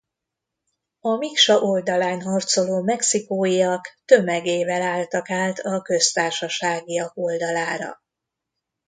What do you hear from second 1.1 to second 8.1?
Miksa oldalán harcoló mexikóiak tömegével álltak át a köztársaságiak oldalára.